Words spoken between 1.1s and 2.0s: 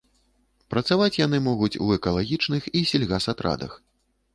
яны могуць у